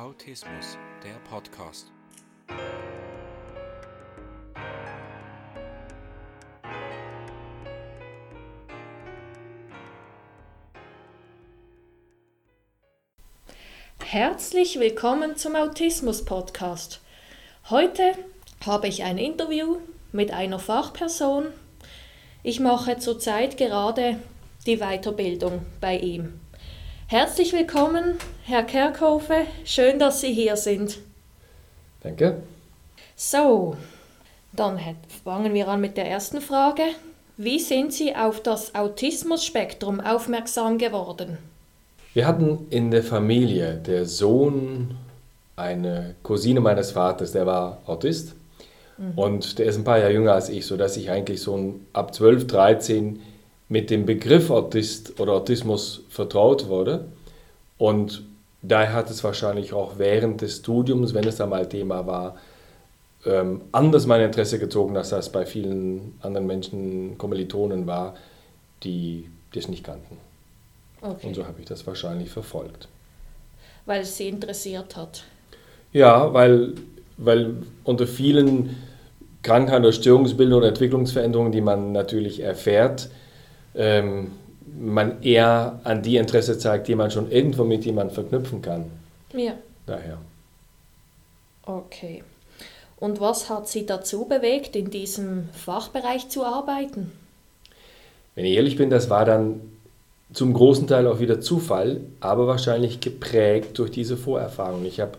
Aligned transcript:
Autismus, 0.00 0.78
der 1.04 1.12
Podcast. 1.28 1.92
Herzlich 14.02 14.80
willkommen 14.80 15.36
zum 15.36 15.54
Autismus 15.54 16.24
Podcast. 16.24 17.02
Heute 17.68 18.14
habe 18.64 18.88
ich 18.88 19.02
ein 19.02 19.18
Interview 19.18 19.80
mit 20.12 20.32
einer 20.32 20.58
Fachperson. 20.58 21.48
Ich 22.42 22.58
mache 22.58 22.96
zurzeit 22.96 23.58
gerade 23.58 24.18
die 24.64 24.78
Weiterbildung 24.78 25.66
bei 25.78 25.98
ihm. 25.98 26.40
Herzlich 27.10 27.52
willkommen, 27.52 28.18
Herr 28.44 28.62
Kerkhofe. 28.62 29.34
Schön, 29.64 29.98
dass 29.98 30.20
Sie 30.20 30.32
hier 30.32 30.54
sind. 30.54 30.98
Danke. 32.04 32.36
So, 33.16 33.76
dann 34.52 34.78
fangen 35.24 35.52
wir 35.52 35.66
an 35.66 35.80
mit 35.80 35.96
der 35.96 36.08
ersten 36.08 36.40
Frage. 36.40 36.84
Wie 37.36 37.58
sind 37.58 37.92
Sie 37.92 38.14
auf 38.14 38.40
das 38.40 38.76
Autismus-Spektrum 38.76 39.98
aufmerksam 39.98 40.78
geworden? 40.78 41.38
Wir 42.14 42.28
hatten 42.28 42.68
in 42.70 42.92
der 42.92 43.02
Familie 43.02 43.74
der 43.84 44.06
Sohn, 44.06 44.96
eine 45.56 46.14
Cousine 46.22 46.60
meines 46.60 46.92
Vaters, 46.92 47.32
der 47.32 47.44
war 47.44 47.78
Autist. 47.86 48.36
Mhm. 48.98 49.18
Und 49.18 49.58
der 49.58 49.66
ist 49.66 49.76
ein 49.76 49.82
paar 49.82 49.98
Jahre 49.98 50.12
jünger 50.12 50.34
als 50.34 50.48
ich, 50.48 50.64
sodass 50.64 50.96
ich 50.96 51.10
eigentlich 51.10 51.42
so 51.42 51.74
ab 51.92 52.14
12, 52.14 52.46
13 52.46 53.20
mit 53.70 53.88
dem 53.88 54.04
Begriff 54.04 54.50
Autist 54.50 55.18
oder 55.20 55.32
Autismus 55.32 56.02
vertraut 56.10 56.68
wurde. 56.68 57.06
Und 57.78 58.24
daher 58.62 58.92
hat 58.92 59.08
es 59.10 59.24
wahrscheinlich 59.24 59.72
auch 59.72 59.96
während 59.96 60.42
des 60.42 60.56
Studiums, 60.56 61.14
wenn 61.14 61.26
es 61.26 61.40
einmal 61.40 61.68
Thema 61.68 62.06
war, 62.06 62.36
ähm, 63.24 63.62
anders 63.70 64.06
mein 64.06 64.22
Interesse 64.22 64.58
gezogen, 64.58 64.96
als 64.96 65.10
das 65.10 65.30
bei 65.30 65.46
vielen 65.46 66.18
anderen 66.20 66.48
Menschen, 66.48 67.16
Kommilitonen 67.16 67.86
war, 67.86 68.16
die 68.82 69.30
das 69.54 69.68
nicht 69.68 69.84
kannten. 69.84 70.16
Okay. 71.00 71.28
Und 71.28 71.34
so 71.34 71.46
habe 71.46 71.60
ich 71.60 71.66
das 71.66 71.86
wahrscheinlich 71.86 72.28
verfolgt. 72.28 72.88
Weil 73.86 74.02
es 74.02 74.16
sie 74.16 74.28
interessiert 74.28 74.96
hat. 74.96 75.22
Ja, 75.92 76.34
weil, 76.34 76.74
weil 77.18 77.54
unter 77.84 78.08
vielen 78.08 78.76
Krankheiten 79.42 79.84
oder 79.84 79.92
Störungsbildungen 79.92 80.64
und 80.64 80.68
Entwicklungsveränderungen, 80.70 81.52
die 81.52 81.60
man 81.60 81.92
natürlich 81.92 82.40
erfährt, 82.40 83.10
ähm, 83.74 84.32
man 84.78 85.22
eher 85.22 85.80
an 85.84 86.02
die 86.02 86.16
Interesse 86.16 86.58
zeigt, 86.58 86.88
die 86.88 86.94
man 86.94 87.10
schon 87.10 87.30
irgendwo 87.30 87.64
mit 87.64 87.84
jemandem 87.84 88.14
verknüpfen 88.14 88.62
kann. 88.62 88.86
Ja. 89.32 89.54
Daher. 89.86 90.18
Okay. 91.64 92.22
Und 92.96 93.20
was 93.20 93.48
hat 93.48 93.68
Sie 93.68 93.86
dazu 93.86 94.26
bewegt, 94.26 94.76
in 94.76 94.90
diesem 94.90 95.48
Fachbereich 95.52 96.28
zu 96.28 96.44
arbeiten? 96.44 97.12
Wenn 98.34 98.44
ich 98.44 98.54
ehrlich 98.54 98.76
bin, 98.76 98.90
das 98.90 99.10
war 99.10 99.24
dann 99.24 99.60
zum 100.32 100.52
großen 100.52 100.86
Teil 100.86 101.06
auch 101.06 101.18
wieder 101.18 101.40
Zufall, 101.40 102.00
aber 102.20 102.46
wahrscheinlich 102.46 103.00
geprägt 103.00 103.78
durch 103.78 103.90
diese 103.90 104.16
Vorerfahrung. 104.16 104.84
Ich 104.84 105.00
habe 105.00 105.12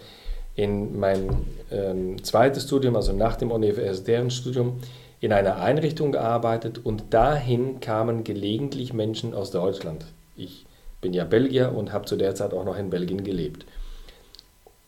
in 0.56 1.00
mein 1.00 1.30
ähm, 1.72 2.24
zweites 2.24 2.64
Studium, 2.64 2.96
also 2.96 3.14
nach 3.14 3.36
dem 3.36 3.52
universitären 3.52 4.32
Studium, 4.32 4.80
in 5.22 5.32
einer 5.32 5.58
Einrichtung 5.58 6.12
gearbeitet 6.12 6.82
und 6.84 7.14
dahin 7.14 7.80
kamen 7.80 8.24
gelegentlich 8.24 8.92
Menschen 8.92 9.36
aus 9.36 9.52
Deutschland. 9.52 10.06
Ich 10.36 10.66
bin 11.00 11.14
ja 11.14 11.24
Belgier 11.26 11.74
und 11.74 11.94
habe 11.94 12.06
zu 12.06 12.16
der 12.16 12.34
Zeit 12.34 12.54
auch 12.54 12.66
noch 12.66 12.76
in 12.78 12.90
Belgien 12.90 13.24
gelebt. 13.24 13.66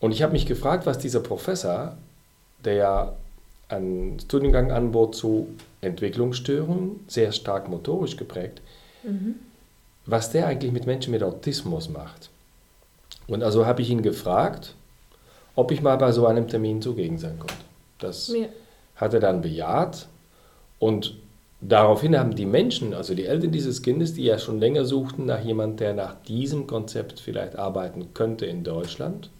Und 0.00 0.10
ich 0.10 0.22
habe 0.22 0.32
mich 0.32 0.44
gefragt, 0.44 0.86
was 0.86 0.98
dieser 0.98 1.20
Professor, 1.20 1.96
der 2.64 2.74
ja 2.74 3.12
einen 3.68 4.18
Studiengang 4.18 4.72
anbot 4.72 5.14
zu 5.14 5.48
Entwicklungsstörungen, 5.80 7.04
sehr 7.06 7.30
stark 7.30 7.68
motorisch 7.68 8.16
geprägt, 8.16 8.60
mhm. 9.04 9.36
was 10.04 10.30
der 10.30 10.48
eigentlich 10.48 10.72
mit 10.72 10.84
Menschen 10.84 11.12
mit 11.12 11.22
Autismus 11.22 11.88
macht. 11.88 12.28
Und 13.28 13.44
also 13.44 13.66
habe 13.66 13.82
ich 13.82 13.90
ihn 13.90 14.02
gefragt, 14.02 14.74
ob 15.54 15.70
ich 15.70 15.80
mal 15.80 15.96
bei 15.96 16.10
so 16.10 16.26
einem 16.26 16.48
Termin 16.48 16.82
zugegen 16.82 17.18
sein 17.18 17.38
konnte. 17.38 17.54
Das 17.98 18.28
ja. 18.28 18.46
hat 18.96 19.14
er 19.14 19.20
dann 19.20 19.40
bejaht 19.40 20.08
und 20.78 21.16
daraufhin 21.60 22.18
haben 22.18 22.34
die 22.34 22.46
Menschen, 22.46 22.94
also 22.94 23.14
die 23.14 23.26
Eltern 23.26 23.52
dieses 23.52 23.82
Kindes, 23.82 24.14
die 24.14 24.24
ja 24.24 24.38
schon 24.38 24.60
länger 24.60 24.84
suchten 24.84 25.26
nach 25.26 25.42
jemandem, 25.42 25.76
der 25.78 25.94
nach 25.94 26.14
diesem 26.22 26.66
Konzept 26.66 27.20
vielleicht 27.20 27.56
arbeiten 27.56 28.14
könnte 28.14 28.46
in 28.46 28.64
Deutschland, 28.64 29.30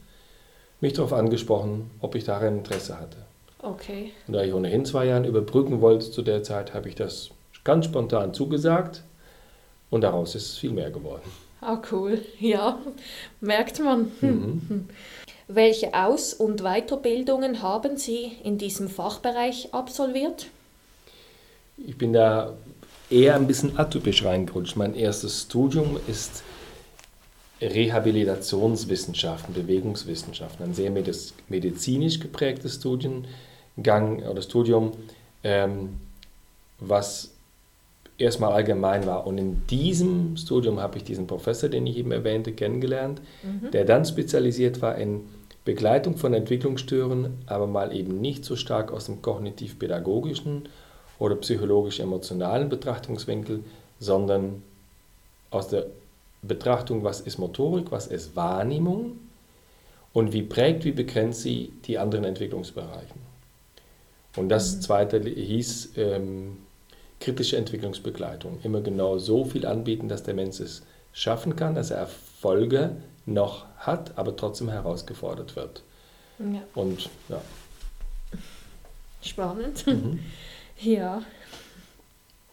mich 0.81 0.95
darauf 0.95 1.13
angesprochen, 1.13 1.91
ob 2.01 2.15
ich 2.15 2.25
daran 2.25 2.59
Interesse 2.59 2.99
hatte. 2.99 3.19
Okay. 3.63 4.13
Und 4.27 4.35
da 4.35 4.43
ich 4.43 4.53
ohnehin 4.53 4.85
zwei 4.85 5.07
Jahre 5.07 5.27
überbrücken 5.27 5.81
wollte 5.81 6.11
zu 6.11 6.23
der 6.23 6.43
Zeit, 6.43 6.75
habe 6.75 6.89
ich 6.89 6.95
das 6.95 7.31
ganz 7.65 7.87
spontan 7.87 8.35
zugesagt 8.35 9.03
und 9.91 10.03
daraus 10.03 10.35
ist 10.35 10.59
viel 10.59 10.73
mehr 10.73 10.91
geworden. 10.91 11.23
Ah, 11.61 11.81
cool. 11.91 12.21
Ja, 12.41 12.79
merkt 13.41 13.81
man. 13.81 14.13
Mhm. 14.21 14.89
Welche 15.49 15.95
Aus- 15.95 16.35
und 16.35 16.63
Weiterbildungen 16.63 17.63
haben 17.63 17.97
Sie 17.97 18.33
in 18.43 18.59
diesem 18.59 18.89
Fachbereich 18.89 19.73
absolviert? 19.73 20.47
Ich 21.77 21.99
bin 21.99 22.13
da 22.13 22.55
eher 23.11 23.35
ein 23.35 23.47
bisschen 23.47 23.79
atypisch 23.79 24.25
reingerutscht. 24.25 24.77
Mein 24.77 24.95
erstes 24.95 25.43
Studium 25.43 25.99
ist 26.07 26.43
Rehabilitationswissenschaften, 27.61 29.55
Bewegungswissenschaften, 29.55 30.67
ein 30.67 30.75
sehr 30.75 30.91
medizinisch 31.49 32.21
geprägtes 32.21 32.77
Studiengang 32.77 34.23
oder 34.29 34.43
Studium, 34.43 34.93
ähm, 35.43 36.01
was 36.81 37.31
erstmal 38.19 38.53
allgemein 38.53 39.07
war. 39.07 39.27
Und 39.27 39.39
in 39.39 39.67
diesem 39.67 40.37
Studium 40.37 40.81
habe 40.81 40.99
ich 40.99 41.05
diesen 41.05 41.27
Professor, 41.27 41.69
den 41.69 41.87
ich 41.87 41.97
eben 41.97 42.13
erwähnte, 42.13 42.53
kennengelernt, 42.53 43.21
mhm. 43.43 43.71
der 43.71 43.85
dann 43.85 44.05
spezialisiert 44.05 44.83
war 44.83 44.97
in 44.97 45.23
Begleitung 45.65 46.17
von 46.17 46.35
Entwicklungsstörungen, 46.35 47.39
aber 47.47 47.67
mal 47.67 47.95
eben 47.97 48.21
nicht 48.21 48.45
so 48.45 48.55
stark 48.55 48.93
aus 48.93 49.07
dem 49.07 49.23
kognitiv-pädagogischen 49.23 50.69
oder 51.19 51.37
psychologisch-emotionalen 51.37 52.69
Betrachtungswinkel, 52.69 53.65
sondern 54.01 54.63
aus 55.51 55.69
der 55.69 55.87
Betrachtung, 56.43 57.05
was 57.05 57.21
ist 57.21 57.39
Motorik, 57.39 57.91
was 57.91 58.07
ist 58.07 58.37
Wahrnehmung 58.37 59.19
und 60.13 60.33
wie 60.33 60.43
prägt, 60.43 60.85
wie 60.85 60.93
begrenzt 60.93 61.43
sie 61.43 61.73
die 61.87 61.99
anderen 61.99 62.25
Entwicklungsbereiche. 62.25 63.15
Und 64.37 64.49
das 64.49 64.77
mhm. 64.77 64.81
zweite 64.81 65.21
hieß 65.21 65.93
ähm, 65.97 66.59
kritische 67.21 67.57
Entwicklungsbegleitung. 67.57 68.59
Immer 68.63 68.81
genau 68.81 69.19
so 69.19 69.45
viel 69.45 69.67
anbieten, 69.67 70.09
dass 70.09 70.23
der 70.23 70.35
Mensch 70.35 70.61
es 70.61 70.83
schaffen 71.13 71.57
kann, 71.57 71.75
dass 71.75 71.91
er 71.91 71.99
Erfolge 71.99 72.97
noch 73.27 73.65
hat, 73.79 74.19
aber 74.19 74.37
trotzdem 74.37 74.69
herausgefordert 74.69 75.57
wird. 75.57 75.83
Ja. 76.39 76.63
Und 76.75 77.09
ja. 77.29 77.41
Spannend. 79.23 79.87
Mhm. 79.87 80.21
Ja. 80.81 81.23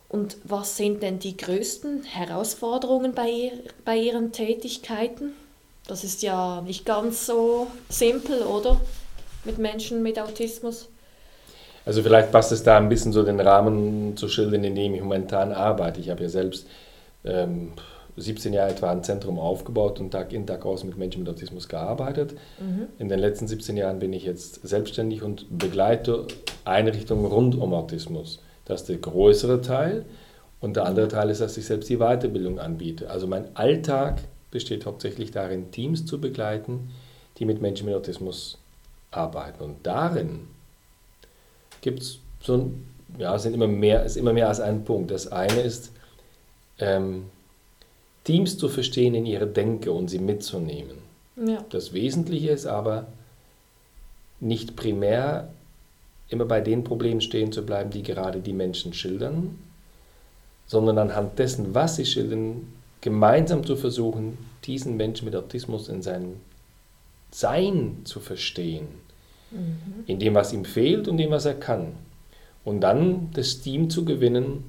Und 0.09 0.37
was 0.43 0.75
sind 0.75 1.03
denn 1.03 1.19
die 1.19 1.37
größten 1.37 2.03
Herausforderungen 2.03 3.13
bei, 3.13 3.53
bei 3.85 3.97
Ihren 3.97 4.31
Tätigkeiten? 4.33 5.33
Das 5.87 6.03
ist 6.03 6.21
ja 6.21 6.61
nicht 6.61 6.85
ganz 6.85 7.25
so 7.25 7.67
simpel, 7.89 8.41
oder? 8.41 8.79
Mit 9.45 9.57
Menschen 9.57 10.03
mit 10.03 10.19
Autismus. 10.19 10.89
Also 11.85 12.03
vielleicht 12.03 12.31
passt 12.31 12.51
es 12.51 12.61
da 12.61 12.77
ein 12.77 12.89
bisschen 12.89 13.11
so 13.11 13.23
den 13.23 13.39
Rahmen 13.39 14.15
zu 14.15 14.27
schildern, 14.27 14.63
in 14.63 14.75
dem 14.75 14.93
ich 14.93 15.01
momentan 15.01 15.51
arbeite. 15.51 15.99
Ich 15.99 16.09
habe 16.09 16.23
ja 16.23 16.29
selbst 16.29 16.67
ähm, 17.23 17.73
17 18.17 18.53
Jahre 18.53 18.71
etwa 18.71 18.91
ein 18.91 19.03
Zentrum 19.03 19.39
aufgebaut 19.39 19.99
und 19.99 20.11
Tag 20.11 20.33
in, 20.33 20.45
Tag 20.45 20.65
aus 20.65 20.83
mit 20.83 20.97
Menschen 20.97 21.23
mit 21.23 21.29
Autismus 21.29 21.67
gearbeitet. 21.67 22.35
Mhm. 22.59 22.87
In 22.99 23.09
den 23.09 23.19
letzten 23.19 23.47
17 23.47 23.77
Jahren 23.77 23.99
bin 23.99 24.13
ich 24.13 24.25
jetzt 24.25 24.67
selbstständig 24.67 25.23
und 25.23 25.45
begleite 25.57 26.27
Einrichtungen 26.65 27.25
rund 27.25 27.55
um 27.55 27.73
Autismus. 27.73 28.39
Das 28.65 28.81
ist 28.81 28.89
der 28.89 28.97
größere 28.97 29.61
Teil. 29.61 30.05
Und 30.59 30.75
der 30.75 30.85
andere 30.85 31.07
Teil 31.07 31.29
ist, 31.29 31.41
dass 31.41 31.57
ich 31.57 31.65
selbst 31.65 31.89
die 31.89 31.97
Weiterbildung 31.97 32.59
anbiete. 32.59 33.09
Also 33.09 33.25
mein 33.25 33.55
Alltag 33.55 34.21
besteht 34.51 34.85
hauptsächlich 34.85 35.31
darin, 35.31 35.71
Teams 35.71 36.05
zu 36.05 36.21
begleiten, 36.21 36.91
die 37.37 37.45
mit 37.45 37.61
Menschen 37.61 37.87
mit 37.87 37.95
Autismus 37.95 38.59
arbeiten. 39.09 39.63
Und 39.63 39.77
darin 39.83 40.47
gibt 41.81 42.01
es 42.01 42.19
so 42.43 42.53
ein, 42.55 42.85
ja, 43.17 43.37
sind 43.39 43.53
immer 43.53 43.67
mehr, 43.67 44.03
ist 44.03 44.17
immer 44.17 44.33
mehr 44.33 44.47
als 44.47 44.59
ein 44.59 44.83
Punkt. 44.83 45.09
Das 45.09 45.31
eine 45.31 45.61
ist, 45.61 45.91
ähm, 46.79 47.25
Teams 48.23 48.57
zu 48.57 48.69
verstehen 48.69 49.15
in 49.15 49.25
ihrer 49.25 49.45
Denke 49.45 49.91
und 49.91 50.09
sie 50.09 50.19
mitzunehmen. 50.19 50.97
Ja. 51.35 51.65
Das 51.69 51.93
Wesentliche 51.93 52.49
ist 52.49 52.67
aber, 52.67 53.07
nicht 54.39 54.75
primär 54.75 55.49
immer 56.29 56.45
bei 56.45 56.61
den 56.61 56.83
Problemen 56.83 57.21
stehen 57.21 57.51
zu 57.51 57.65
bleiben, 57.65 57.91
die 57.91 58.03
gerade 58.03 58.39
die 58.39 58.53
Menschen 58.53 58.93
schildern, 58.93 59.59
sondern 60.65 60.97
anhand 60.97 61.37
dessen, 61.39 61.75
was 61.75 61.97
sie 61.97 62.05
schildern, 62.05 62.67
gemeinsam 63.01 63.65
zu 63.65 63.75
versuchen, 63.75 64.37
diesen 64.63 64.97
Menschen 64.97 65.25
mit 65.25 65.35
Autismus 65.35 65.89
in 65.89 66.01
seinen 66.01 66.39
Sein 67.31 68.01
zu 68.03 68.19
verstehen, 68.19 68.87
mhm. 69.51 70.03
in 70.07 70.19
dem, 70.19 70.33
was 70.33 70.53
ihm 70.53 70.65
fehlt 70.65 71.07
und 71.07 71.17
dem, 71.17 71.31
was 71.31 71.45
er 71.45 71.55
kann. 71.55 71.93
Und 72.63 72.81
dann 72.81 73.31
das 73.33 73.61
Team 73.61 73.89
zu 73.89 74.05
gewinnen, 74.05 74.63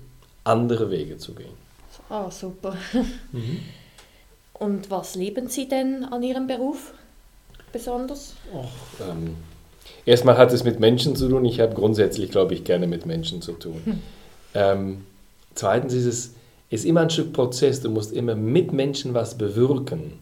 andere 0.45 0.91
Wege 0.91 1.19
zu 1.19 1.35
gehen. 1.35 1.63
Ah, 2.09 2.31
super. 2.31 2.77
Mhm. 3.33 3.61
Und 4.55 4.91
was 4.91 5.15
lieben 5.15 5.49
Sie 5.49 5.69
denn 5.69 6.05
an 6.05 6.23
Ihrem 6.23 6.47
Beruf 6.47 6.93
besonders? 7.73 8.35
Och, 8.53 8.69
ähm, 9.01 9.37
erstmal 10.07 10.37
hat 10.39 10.53
es 10.53 10.63
mit 10.63 10.79
Menschen 10.79 11.17
zu 11.17 11.29
tun. 11.29 11.45
Ich 11.45 11.59
habe 11.59 11.75
grundsätzlich, 11.75 12.31
glaube 12.31 12.55
ich, 12.55 12.63
gerne 12.63 12.87
mit 12.87 13.07
Menschen 13.07 13.43
zu 13.43 13.53
tun. 13.53 13.81
Hm. 13.85 13.99
Ähm, 14.55 15.07
zweitens 15.55 15.95
ist 15.95 16.07
es 16.07 16.35
ist 16.73 16.87
immer 16.87 17.03
ein 17.03 17.11
Stück 17.11 17.35
Prozess. 17.35 17.83
Du 17.83 17.91
musst 17.91 18.13
immer 18.13 18.35
mit 18.35 18.73
Menschen 18.73 19.13
was 19.13 19.37
bewirken. 19.37 20.15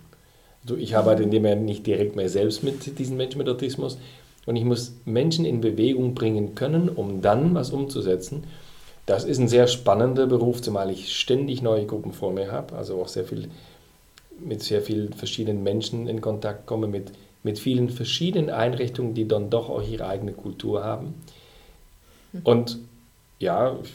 Also 0.62 0.76
ich 0.76 0.96
arbeite 0.96 1.22
in 1.22 1.30
dem 1.30 1.46
ja 1.46 1.54
nicht 1.54 1.86
direkt 1.86 2.16
mehr 2.16 2.28
selbst 2.28 2.64
mit 2.64 2.98
diesen 2.98 3.16
Menschen 3.16 3.38
mit 3.38 3.48
Autismus 3.48 3.98
und 4.46 4.56
ich 4.56 4.64
muss 4.64 4.92
Menschen 5.04 5.44
in 5.44 5.60
Bewegung 5.60 6.14
bringen 6.14 6.54
können, 6.54 6.88
um 6.88 7.22
dann 7.22 7.54
was 7.54 7.70
umzusetzen. 7.70 8.44
Das 9.10 9.24
ist 9.24 9.38
ein 9.38 9.48
sehr 9.48 9.66
spannender 9.66 10.28
Beruf, 10.28 10.62
zumal 10.62 10.88
ich 10.88 11.18
ständig 11.18 11.62
neue 11.62 11.84
Gruppen 11.84 12.12
vor 12.12 12.32
mir 12.32 12.52
habe, 12.52 12.76
also 12.76 13.02
auch 13.02 13.08
sehr 13.08 13.24
viel 13.24 13.48
mit 14.38 14.62
sehr 14.62 14.82
vielen 14.82 15.12
verschiedenen 15.12 15.64
Menschen 15.64 16.06
in 16.06 16.20
Kontakt 16.20 16.64
komme, 16.66 16.86
mit, 16.86 17.10
mit 17.42 17.58
vielen 17.58 17.90
verschiedenen 17.90 18.50
Einrichtungen, 18.50 19.12
die 19.14 19.26
dann 19.26 19.50
doch 19.50 19.68
auch 19.68 19.82
ihre 19.82 20.06
eigene 20.06 20.30
Kultur 20.30 20.84
haben. 20.84 21.14
Und 22.44 22.78
ja, 23.40 23.76
ich 23.82 23.90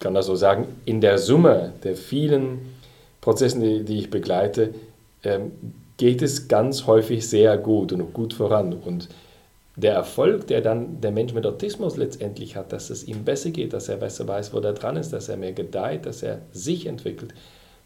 kann 0.00 0.14
das 0.14 0.24
so 0.24 0.34
sagen, 0.34 0.66
in 0.86 1.02
der 1.02 1.18
Summe 1.18 1.74
der 1.84 1.94
vielen 1.94 2.74
Prozesse, 3.20 3.60
die, 3.60 3.84
die 3.84 3.98
ich 3.98 4.08
begleite, 4.08 4.72
ähm, 5.24 5.52
geht 5.98 6.22
es 6.22 6.48
ganz 6.48 6.86
häufig 6.86 7.28
sehr 7.28 7.58
gut 7.58 7.92
und 7.92 8.14
gut 8.14 8.32
voran. 8.32 8.72
Und 8.72 9.10
der 9.78 9.94
Erfolg, 9.94 10.48
der 10.48 10.60
dann 10.60 11.00
der 11.00 11.12
Mensch 11.12 11.32
mit 11.32 11.46
Autismus 11.46 11.96
letztendlich 11.96 12.56
hat, 12.56 12.72
dass 12.72 12.90
es 12.90 13.06
ihm 13.06 13.24
besser 13.24 13.50
geht, 13.50 13.72
dass 13.72 13.88
er 13.88 13.96
besser 13.96 14.26
weiß, 14.26 14.52
wo 14.52 14.58
er 14.58 14.72
dran 14.72 14.96
ist, 14.96 15.12
dass 15.12 15.28
er 15.28 15.36
mehr 15.36 15.52
gedeiht, 15.52 16.04
dass 16.04 16.22
er 16.22 16.40
sich 16.52 16.86
entwickelt, 16.86 17.32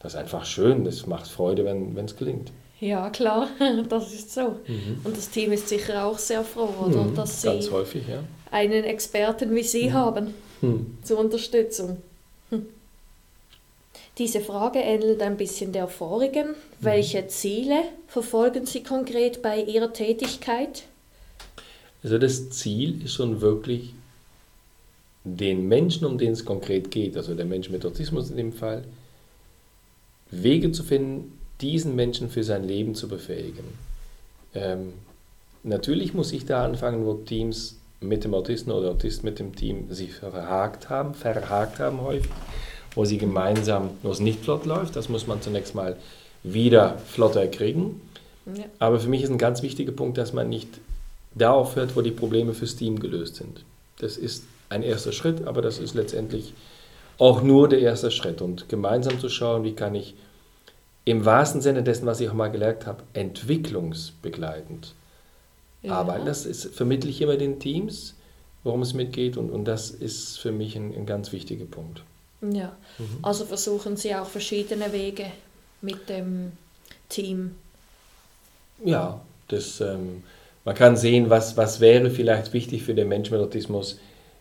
das 0.02 0.14
ist 0.14 0.18
einfach 0.18 0.44
schön. 0.44 0.84
Das 0.84 1.06
macht 1.06 1.28
Freude, 1.28 1.64
wenn 1.64 1.96
es 2.04 2.16
gelingt. 2.16 2.50
Ja, 2.80 3.10
klar, 3.10 3.48
das 3.88 4.12
ist 4.12 4.34
so. 4.34 4.56
Mhm. 4.66 5.00
Und 5.04 5.16
das 5.16 5.30
Team 5.30 5.52
ist 5.52 5.68
sicher 5.68 6.04
auch 6.04 6.18
sehr 6.18 6.42
froh, 6.42 6.68
oder? 6.84 7.04
Mhm, 7.04 7.14
dass 7.14 7.42
Sie 7.42 7.70
häufig, 7.70 8.08
ja. 8.08 8.24
einen 8.50 8.84
Experten 8.84 9.54
wie 9.54 9.62
Sie 9.62 9.90
mhm. 9.90 9.92
haben 9.92 10.34
hm. 10.60 10.98
zur 11.04 11.20
Unterstützung. 11.20 11.98
Hm. 12.50 12.66
Diese 14.18 14.40
Frage 14.40 14.80
ähnelt 14.80 15.22
ein 15.22 15.36
bisschen 15.36 15.72
der 15.72 15.86
vorigen. 15.86 16.48
Mhm. 16.48 16.54
Welche 16.80 17.28
Ziele 17.28 17.82
verfolgen 18.08 18.66
Sie 18.66 18.82
konkret 18.82 19.42
bei 19.42 19.62
Ihrer 19.62 19.92
Tätigkeit? 19.92 20.82
Also 22.02 22.18
das 22.18 22.50
Ziel 22.50 23.04
ist 23.04 23.14
schon 23.14 23.40
wirklich 23.40 23.94
den 25.24 25.68
Menschen, 25.68 26.04
um 26.04 26.18
den 26.18 26.32
es 26.32 26.44
konkret 26.44 26.90
geht, 26.90 27.16
also 27.16 27.34
der 27.34 27.44
Mensch 27.44 27.70
mit 27.70 27.86
Autismus 27.86 28.30
in 28.30 28.36
dem 28.36 28.52
Fall, 28.52 28.84
Wege 30.30 30.72
zu 30.72 30.82
finden, 30.82 31.38
diesen 31.60 31.94
Menschen 31.94 32.28
für 32.28 32.42
sein 32.42 32.64
Leben 32.64 32.94
zu 32.94 33.06
befähigen. 33.06 33.64
Ähm, 34.54 34.94
natürlich 35.62 36.12
muss 36.14 36.32
ich 36.32 36.44
da 36.44 36.64
anfangen, 36.64 37.06
wo 37.06 37.14
Teams 37.14 37.76
mit 38.00 38.24
dem 38.24 38.34
Autisten 38.34 38.72
oder 38.72 38.90
Autist 38.90 39.22
mit 39.22 39.38
dem 39.38 39.54
Team 39.54 39.92
sich 39.92 40.12
verhakt 40.14 40.90
haben, 40.90 41.14
verhakt 41.14 41.78
haben 41.78 42.00
häufig, 42.00 42.30
wo 42.96 43.04
sie 43.04 43.18
gemeinsam, 43.18 43.90
wo 44.02 44.10
es 44.10 44.18
nicht 44.18 44.40
flott 44.40 44.66
läuft, 44.66 44.96
das 44.96 45.08
muss 45.08 45.28
man 45.28 45.40
zunächst 45.40 45.76
mal 45.76 45.96
wieder 46.42 46.98
flotter 47.06 47.46
kriegen. 47.46 48.00
Ja. 48.46 48.64
Aber 48.80 48.98
für 48.98 49.08
mich 49.08 49.22
ist 49.22 49.30
ein 49.30 49.38
ganz 49.38 49.62
wichtiger 49.62 49.92
Punkt, 49.92 50.18
dass 50.18 50.32
man 50.32 50.48
nicht 50.48 50.68
da 51.34 51.52
aufhört, 51.52 51.96
wo 51.96 52.02
die 52.02 52.10
Probleme 52.10 52.54
fürs 52.54 52.76
Team 52.76 52.98
gelöst 52.98 53.36
sind. 53.36 53.64
Das 53.98 54.16
ist 54.16 54.44
ein 54.68 54.82
erster 54.82 55.12
Schritt, 55.12 55.46
aber 55.46 55.62
das 55.62 55.78
ist 55.78 55.94
letztendlich 55.94 56.54
auch 57.18 57.42
nur 57.42 57.68
der 57.68 57.80
erste 57.80 58.10
Schritt. 58.10 58.40
Und 58.40 58.68
gemeinsam 58.68 59.20
zu 59.20 59.28
schauen, 59.28 59.64
wie 59.64 59.74
kann 59.74 59.94
ich 59.94 60.14
im 61.04 61.24
wahrsten 61.24 61.60
Sinne 61.60 61.82
dessen, 61.82 62.06
was 62.06 62.20
ich 62.20 62.28
auch 62.28 62.34
mal 62.34 62.50
gelernt 62.50 62.86
habe, 62.86 63.02
entwicklungsbegleitend 63.12 64.94
ja. 65.82 65.94
arbeiten. 65.94 66.26
Das 66.26 66.46
ist, 66.46 66.74
vermittle 66.74 67.10
ich 67.10 67.20
immer 67.20 67.36
den 67.36 67.58
Teams, 67.58 68.14
worum 68.62 68.82
es 68.82 68.94
mitgeht 68.94 69.36
und, 69.36 69.50
und 69.50 69.64
das 69.64 69.90
ist 69.90 70.38
für 70.38 70.52
mich 70.52 70.76
ein, 70.76 70.94
ein 70.94 71.06
ganz 71.06 71.32
wichtiger 71.32 71.64
Punkt. 71.64 72.02
Ja, 72.40 72.76
mhm. 72.98 73.18
also 73.22 73.44
versuchen 73.44 73.96
Sie 73.96 74.14
auch 74.14 74.26
verschiedene 74.26 74.92
Wege 74.92 75.26
mit 75.80 76.08
dem 76.08 76.52
Team. 77.08 77.56
Ja, 78.84 79.20
das, 79.48 79.80
ähm, 79.80 80.24
man 80.64 80.74
kann 80.74 80.96
sehen, 80.96 81.30
was, 81.30 81.56
was 81.56 81.80
wäre 81.80 82.10
vielleicht 82.10 82.52
wichtig 82.52 82.82
für 82.82 82.94
den 82.94 83.08
Menschen 83.08 83.34
mit 83.36 83.42
Autismus, 83.42 83.98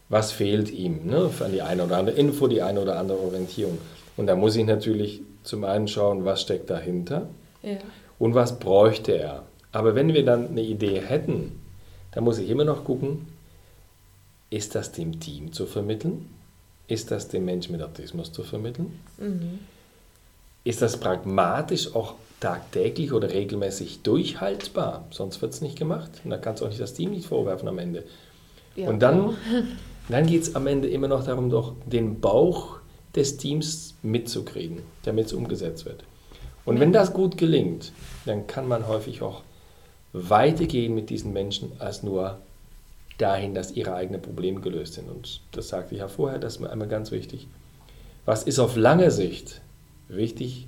was 0.09 0.31
fehlt 0.31 0.71
ihm, 0.71 1.05
ne? 1.05 1.29
an 1.39 1.51
die 1.51 1.61
eine 1.61 1.83
oder 1.85 1.97
andere 1.97 2.17
Info, 2.17 2.47
die 2.47 2.61
eine 2.61 2.81
oder 2.81 2.99
andere 2.99 3.19
Orientierung. 3.19 3.77
Und 4.17 4.27
da 4.27 4.35
muss 4.35 4.55
ich 4.55 4.65
natürlich 4.65 5.21
zum 5.43 5.63
einen 5.63 5.87
schauen, 5.87 6.25
was 6.25 6.41
steckt 6.41 6.69
dahinter 6.69 7.29
ja. 7.63 7.77
und 8.19 8.35
was 8.35 8.59
bräuchte 8.59 9.13
er. 9.13 9.43
Aber 9.71 9.95
wenn 9.95 10.13
wir 10.13 10.25
dann 10.25 10.49
eine 10.49 10.61
Idee 10.61 11.01
hätten, 11.01 11.59
dann 12.11 12.23
muss 12.23 12.37
ich 12.37 12.49
immer 12.49 12.65
noch 12.65 12.83
gucken, 12.83 13.27
ist 14.49 14.75
das 14.75 14.91
dem 14.91 15.19
Team 15.19 15.53
zu 15.53 15.65
vermitteln? 15.65 16.29
Ist 16.87 17.09
das 17.09 17.29
dem 17.29 17.45
Menschen 17.45 17.71
mit 17.71 17.81
Autismus 17.81 18.33
zu 18.33 18.43
vermitteln? 18.43 18.99
Mhm. 19.17 19.59
Ist 20.63 20.81
das 20.81 20.97
pragmatisch 20.97 21.95
auch 21.95 22.15
tagtäglich 22.39 23.13
oder 23.13 23.29
regelmäßig 23.31 24.01
durchhaltbar? 24.03 25.05
Sonst 25.09 25.41
wird 25.41 25.53
es 25.53 25.61
nicht 25.61 25.77
gemacht. 25.77 26.11
Und 26.23 26.29
da 26.29 26.37
kannst 26.37 26.61
du 26.61 26.65
auch 26.65 26.69
nicht 26.69 26.81
das 26.81 26.93
Team 26.93 27.11
nicht 27.11 27.27
vorwerfen 27.27 27.67
am 27.67 27.79
Ende. 27.79 28.03
Ja, 28.75 28.89
und 28.89 28.99
dann, 28.99 29.35
dann 30.09 30.27
geht 30.27 30.43
es 30.43 30.55
am 30.55 30.67
Ende 30.67 30.87
immer 30.87 31.07
noch 31.07 31.23
darum, 31.23 31.49
doch 31.49 31.73
den 31.85 32.19
Bauch 32.19 32.77
des 33.15 33.37
Teams 33.37 33.95
mitzukriegen, 34.03 34.83
damit 35.03 35.27
es 35.27 35.33
umgesetzt 35.33 35.85
wird. 35.85 36.03
Und 36.63 36.79
wenn 36.79 36.93
das 36.93 37.13
gut 37.13 37.37
gelingt, 37.37 37.91
dann 38.25 38.47
kann 38.47 38.67
man 38.67 38.87
häufig 38.87 39.21
auch 39.21 39.41
weitergehen 40.13 40.93
mit 40.93 41.09
diesen 41.09 41.33
Menschen 41.33 41.71
als 41.79 42.03
nur 42.03 42.37
dahin, 43.17 43.53
dass 43.53 43.71
ihre 43.71 43.95
eigenen 43.95 44.21
Probleme 44.21 44.61
gelöst 44.61 44.93
sind. 44.93 45.09
Und 45.09 45.41
das 45.51 45.69
sagte 45.69 45.95
ich 45.95 46.01
ja 46.01 46.07
vorher, 46.07 46.39
das 46.39 46.55
ist 46.55 46.59
mir 46.59 46.69
einmal 46.69 46.87
ganz 46.87 47.11
wichtig. 47.11 47.47
Was 48.25 48.43
ist 48.43 48.59
auf 48.59 48.75
lange 48.75 49.11
Sicht 49.11 49.61
wichtig, 50.15 50.67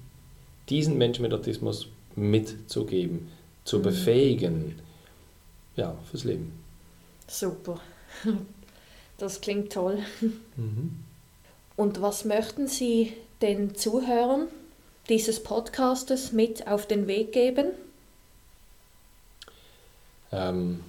diesen 0.69 0.97
Menschen 0.97 1.23
mit 1.23 1.33
Autismus 1.33 1.87
mitzugeben, 2.15 3.29
zu 3.65 3.79
mhm. 3.79 3.83
befähigen, 3.83 4.79
ja, 5.75 5.95
fürs 6.09 6.23
Leben. 6.23 6.53
Super. 7.27 7.79
Das 9.19 9.41
klingt 9.41 9.71
toll. 9.71 9.99
Mhm. 10.57 10.99
Und 11.77 12.01
was 12.01 12.25
möchten 12.25 12.67
Sie 12.67 13.13
den 13.41 13.75
Zuhörern 13.75 14.47
dieses 15.07 15.41
Podcastes 15.41 16.31
mit 16.31 16.67
auf 16.67 16.87
den 16.87 17.07
Weg 17.07 17.31
geben? 17.31 17.67
Ähm, 20.31 20.81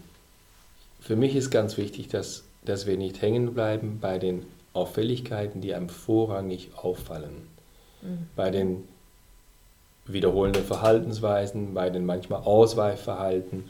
für 1.00 1.16
mich 1.16 1.36
ist 1.36 1.50
ganz 1.50 1.76
wichtig, 1.76 2.08
dass, 2.08 2.44
dass 2.64 2.86
wir 2.86 2.96
nicht 2.96 3.20
hängen 3.20 3.54
bleiben 3.54 3.98
bei 4.00 4.18
den 4.18 4.46
Auffälligkeiten, 4.72 5.60
die 5.60 5.74
einem 5.74 5.90
vorrangig 5.90 6.70
auffallen. 6.76 7.53
Mhm. 8.04 8.28
Bei 8.36 8.50
den 8.50 8.84
wiederholenden 10.06 10.64
Verhaltensweisen, 10.64 11.74
bei 11.74 11.90
den 11.90 12.06
manchmal 12.06 12.42
Ausweichverhalten, 12.42 13.64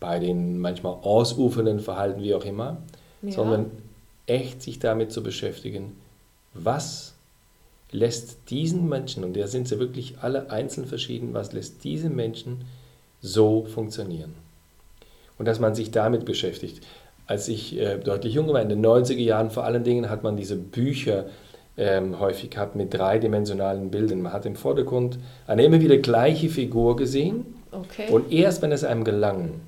bei 0.00 0.18
den 0.18 0.58
manchmal 0.58 0.96
ausufernden 1.02 1.80
Verhalten, 1.80 2.22
wie 2.22 2.34
auch 2.34 2.44
immer, 2.44 2.78
ja. 3.22 3.32
sondern 3.32 3.70
echt 4.26 4.62
sich 4.62 4.78
damit 4.78 5.12
zu 5.12 5.22
beschäftigen, 5.22 5.96
was 6.54 7.14
lässt 7.90 8.50
diesen 8.50 8.88
Menschen, 8.88 9.24
und 9.24 9.36
da 9.36 9.46
sind 9.46 9.68
sie 9.68 9.78
wirklich 9.78 10.16
alle 10.20 10.50
einzeln 10.50 10.86
verschieden, 10.86 11.34
was 11.34 11.52
lässt 11.52 11.84
diese 11.84 12.10
Menschen 12.10 12.64
so 13.20 13.64
funktionieren? 13.66 14.34
Und 15.38 15.46
dass 15.46 15.60
man 15.60 15.74
sich 15.74 15.90
damit 15.90 16.24
beschäftigt. 16.24 16.84
Als 17.26 17.48
ich 17.48 17.78
äh, 17.78 17.98
deutlich 17.98 18.34
jünger 18.34 18.52
war, 18.52 18.62
in 18.62 18.68
den 18.68 18.84
90er 18.84 19.14
Jahren 19.14 19.50
vor 19.50 19.64
allen 19.64 19.84
Dingen, 19.84 20.10
hat 20.10 20.22
man 20.22 20.36
diese 20.36 20.56
Bücher 20.56 21.26
ähm, 21.76 22.20
häufig 22.20 22.50
gehabt 22.50 22.76
mit 22.76 22.94
dreidimensionalen 22.94 23.90
Bildern. 23.90 24.22
Man 24.22 24.32
hat 24.32 24.46
im 24.46 24.56
Vordergrund 24.56 25.18
eine 25.46 25.64
immer 25.64 25.80
wieder 25.80 25.96
gleiche 25.98 26.48
Figur 26.48 26.96
gesehen. 26.96 27.44
Okay. 27.72 28.10
Und 28.10 28.32
erst 28.32 28.62
wenn 28.62 28.72
es 28.72 28.84
einem 28.84 29.04
gelang, 29.04 29.60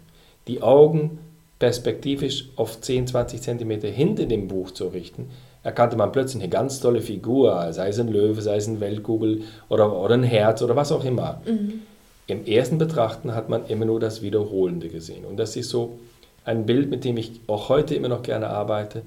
die 0.47 0.63
Augen 0.63 1.19
perspektivisch 1.59 2.51
auf 2.57 2.81
10, 2.81 3.09
20 3.09 3.43
Zentimeter 3.43 3.89
hinter 3.89 4.27
dem 4.27 4.47
Buch 4.47 4.71
zu 4.71 4.89
richten, 4.89 5.31
erkannte 5.63 5.97
man 5.97 6.13
plötzlich 6.13 6.43
eine 6.43 6.51
ganz 6.51 6.79
tolle 6.81 7.01
Figur, 7.01 7.73
sei 7.73 7.89
es 7.89 7.99
ein 7.99 8.09
Löwe, 8.09 8.41
sei 8.41 8.57
es 8.57 8.69
ein 8.69 8.79
Weltkugel 8.79 9.43
oder, 9.69 9.93
oder 9.99 10.15
ein 10.15 10.23
Herz 10.23 10.63
oder 10.63 10.77
was 10.77 10.93
auch 10.93 11.05
immer. 11.05 11.41
Mhm. 11.45 11.83
Im 12.29 12.45
ersten 12.45 12.79
Betrachten 12.79 13.35
hat 13.35 13.49
man 13.49 13.67
immer 13.67 13.85
nur 13.85 13.99
das 13.99 14.23
Wiederholende 14.23 14.89
gesehen. 14.89 15.25
Und 15.25 15.39
das 15.39 15.57
ist 15.57 15.71
so 15.71 15.99
ein 16.45 16.67
Bild, 16.67 16.91
mit 16.91 17.05
dem 17.05 17.17
ich 17.17 17.41
auch 17.49 17.69
heute 17.69 17.95
immer 17.95 18.09
noch 18.09 18.23
gerne 18.23 18.49
arbeite, 18.49 19.03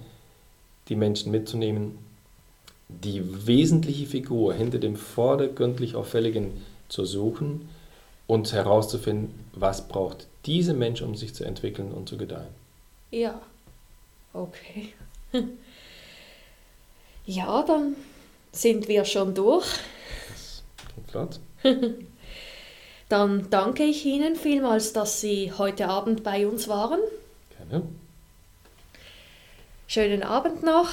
die 0.90 0.96
Menschen 0.96 1.32
mitzunehmen, 1.32 1.98
die 2.90 3.48
wesentliche 3.48 4.08
Figur 4.08 4.54
hinter 4.54 4.80
dem 4.80 4.96
vordergründlich 4.96 5.96
Auffälligen 5.96 6.66
zu 6.90 7.06
suchen 7.06 7.70
und 8.28 8.52
herauszufinden, 8.52 9.34
was 9.54 9.88
braucht 9.88 10.28
dieser 10.46 10.74
Mensch, 10.74 11.02
um 11.02 11.16
sich 11.16 11.34
zu 11.34 11.46
entwickeln 11.46 11.92
und 11.92 12.10
zu 12.10 12.18
gedeihen. 12.18 12.54
Ja, 13.12 13.40
okay. 14.34 14.94
ja, 17.26 17.64
dann 17.64 17.96
sind 18.52 18.88
wir 18.88 19.06
schon 19.06 19.36
durch. 19.36 19.68
Das 20.30 20.64
klingt 20.94 21.12
flott. 21.12 21.40
Dann 23.10 23.50
danke 23.50 23.84
ich 23.84 24.06
Ihnen 24.06 24.36
vielmals, 24.36 24.94
dass 24.94 25.20
Sie 25.20 25.52
heute 25.58 25.88
Abend 25.88 26.24
bei 26.24 26.48
uns 26.48 26.68
waren. 26.68 27.00
Gerne. 27.58 27.88
Schönen 29.88 30.22
Abend 30.22 30.62
noch. 30.62 30.92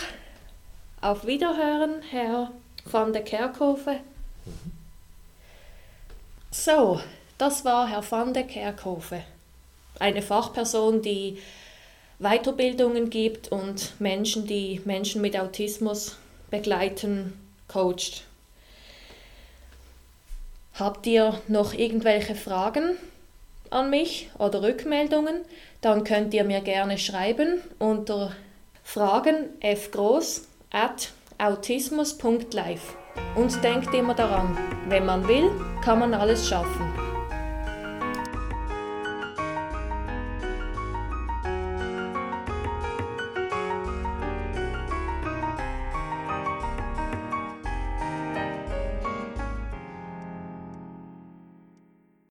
Auf 1.06 1.24
Wiederhören, 1.24 2.02
Herr 2.10 2.50
van 2.84 3.12
der 3.12 3.22
Kerkhofe. 3.22 4.00
So, 6.50 7.00
das 7.38 7.64
war 7.64 7.86
Herr 7.86 8.02
van 8.10 8.34
der 8.34 8.42
Kerkhofe. 8.42 9.22
Eine 10.00 10.20
Fachperson, 10.20 11.02
die 11.02 11.38
Weiterbildungen 12.18 13.08
gibt 13.08 13.52
und 13.52 13.92
Menschen, 14.00 14.48
die 14.48 14.82
Menschen 14.84 15.22
mit 15.22 15.38
Autismus 15.38 16.16
begleiten, 16.50 17.34
coacht. 17.68 18.24
Habt 20.74 21.06
ihr 21.06 21.40
noch 21.46 21.72
irgendwelche 21.72 22.34
Fragen 22.34 22.96
an 23.70 23.90
mich 23.90 24.28
oder 24.40 24.60
Rückmeldungen? 24.60 25.42
Dann 25.82 26.02
könnt 26.02 26.34
ihr 26.34 26.42
mir 26.42 26.62
gerne 26.62 26.98
schreiben 26.98 27.60
unter 27.78 28.32
fragen 28.82 29.50
fgroß 29.62 30.48
at 30.76 31.10
autismus.live. 31.38 32.96
Und 33.34 33.64
denkt 33.64 33.94
immer 33.94 34.14
daran, 34.14 34.56
wenn 34.88 35.06
man 35.06 35.26
will, 35.26 35.50
kann 35.82 35.98
man 35.98 36.12
alles 36.12 36.46
schaffen. 36.46 37.05